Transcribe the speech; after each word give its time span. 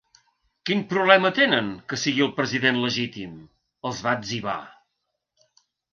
Quin 0.69 0.79
problema 0.93 1.31
tenen 1.39 1.67
que 1.93 1.99
sigui 2.05 2.25
el 2.27 2.33
president 2.39 2.79
legítim?, 2.85 3.37
els 3.91 4.03
va 4.07 4.15
etzibar. 4.21 4.57